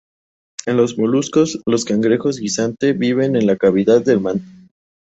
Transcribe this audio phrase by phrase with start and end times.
[0.65, 4.49] En los moluscos, los cangrejos guisante viven en la cavidad del manto.